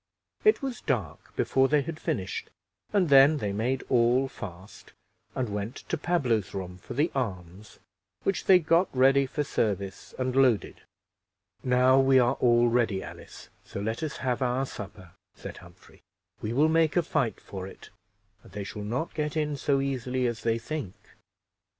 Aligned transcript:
It 0.43 0.63
was 0.63 0.81
dark 0.81 1.35
before 1.35 1.67
they 1.67 1.83
had 1.83 1.99
finished, 1.99 2.49
and 2.91 3.07
then 3.09 3.37
they 3.37 3.53
made 3.53 3.83
all 3.87 4.27
fast, 4.27 4.93
and 5.35 5.47
went 5.49 5.75
to 5.89 5.95
Pablo's 5.95 6.55
room 6.55 6.79
for 6.79 6.95
the 6.95 7.11
arms, 7.13 7.77
which 8.23 8.45
they 8.45 8.57
got 8.57 8.87
ready 8.97 9.27
for 9.27 9.43
service, 9.43 10.15
and 10.17 10.35
loaded. 10.35 10.81
"Now 11.63 11.99
we 11.99 12.17
are 12.17 12.33
all 12.39 12.67
ready, 12.67 13.03
Alice, 13.03 13.49
so 13.63 13.79
let 13.79 14.01
us 14.01 14.17
have 14.25 14.41
our 14.41 14.65
supper," 14.65 15.11
said 15.35 15.57
Humphrey. 15.57 16.01
"We 16.41 16.51
will 16.51 16.67
make 16.67 16.97
a 16.97 17.03
fight 17.03 17.39
for 17.39 17.67
it, 17.67 17.91
and 18.41 18.53
they 18.53 18.63
shall 18.63 18.81
not 18.81 19.13
get 19.13 19.37
in 19.37 19.55
so 19.55 19.81
easily 19.81 20.25
as 20.25 20.41
they 20.41 20.57
think." 20.57 20.95